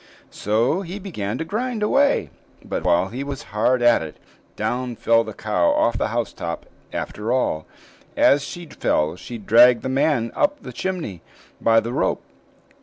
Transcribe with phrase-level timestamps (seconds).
[0.31, 2.31] So he began to grind away;
[2.65, 4.17] but while he was hard at it,
[4.55, 7.67] down fell the cow off the housetop after all,
[8.17, 11.21] and as she fell she dragged the man up the chimney,
[11.61, 12.23] by the rope.